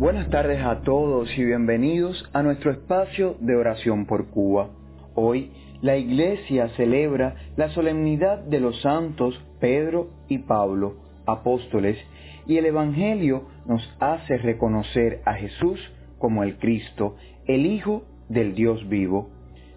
[0.00, 4.70] Buenas tardes a todos y bienvenidos a nuestro espacio de oración por Cuba.
[5.14, 10.94] Hoy la Iglesia celebra la solemnidad de los santos Pedro y Pablo,
[11.26, 11.98] apóstoles,
[12.46, 15.78] y el Evangelio nos hace reconocer a Jesús
[16.16, 19.28] como el Cristo, el Hijo del Dios vivo.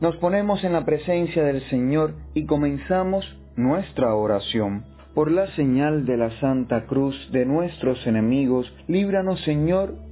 [0.00, 4.84] Nos ponemos en la presencia del Señor y comenzamos nuestra oración.
[5.14, 10.07] Por la señal de la Santa Cruz de nuestros enemigos, líbranos Señor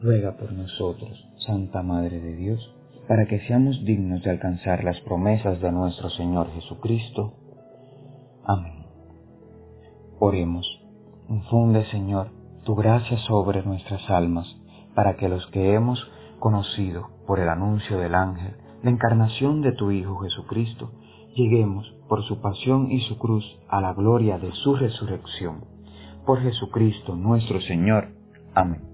[0.00, 1.12] ruega por nosotros,
[1.46, 2.74] Santa Madre de Dios,
[3.06, 7.34] para que seamos dignos de alcanzar las promesas de nuestro Señor Jesucristo.
[8.44, 8.86] Amén.
[10.18, 10.66] Oremos.
[11.28, 12.30] Infunde, Señor,
[12.64, 14.46] tu gracia sobre nuestras almas,
[14.94, 15.98] para que los que hemos
[16.38, 20.92] conocido por el anuncio del ángel la encarnación de tu Hijo Jesucristo,
[21.34, 25.64] lleguemos por su pasión y su cruz a la gloria de su resurrección.
[26.24, 28.08] Por Jesucristo nuestro Señor.
[28.54, 28.87] Amén.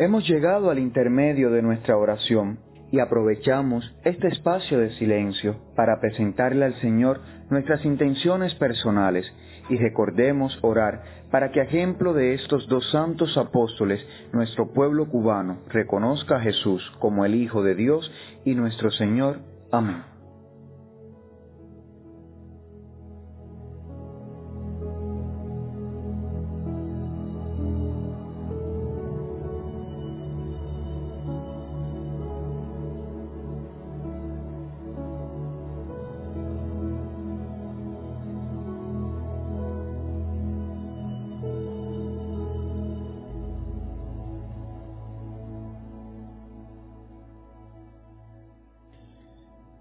[0.00, 2.58] Hemos llegado al intermedio de nuestra oración
[2.90, 9.30] y aprovechamos este espacio de silencio para presentarle al Señor nuestras intenciones personales
[9.68, 14.02] y recordemos orar para que a ejemplo de estos dos santos apóstoles
[14.32, 18.10] nuestro pueblo cubano reconozca a Jesús como el Hijo de Dios
[18.46, 19.40] y nuestro Señor.
[19.70, 20.19] Amén.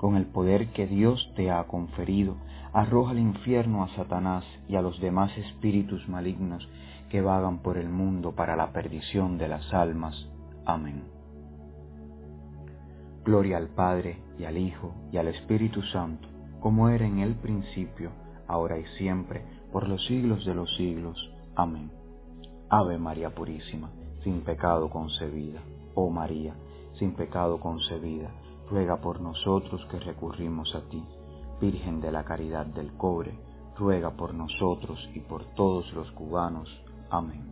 [0.00, 2.36] con el poder que Dios te ha conferido,
[2.72, 6.66] arroja al infierno a Satanás y a los demás espíritus malignos
[7.10, 10.26] que vagan por el mundo para la perdición de las almas.
[10.64, 11.04] Amén.
[13.26, 16.26] Gloria al Padre, y al Hijo, y al Espíritu Santo,
[16.60, 18.10] como era en el principio,
[18.48, 21.30] ahora y siempre, por los siglos de los siglos.
[21.54, 21.90] Amén.
[22.70, 23.90] Ave María Purísima,
[24.24, 25.60] sin pecado concebida.
[25.94, 26.54] Oh María,
[26.98, 28.30] sin pecado concebida,
[28.70, 31.02] ruega por nosotros que recurrimos a ti.
[31.60, 33.38] Virgen de la Caridad del Cobre,
[33.78, 36.68] ruega por nosotros y por todos los cubanos.
[37.10, 37.50] Amén.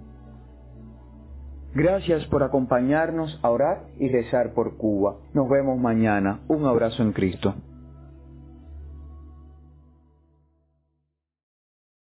[1.75, 5.17] Gracias por acompañarnos a orar y rezar por Cuba.
[5.35, 6.41] Nos vemos mañana.
[6.49, 7.55] Un abrazo en Cristo.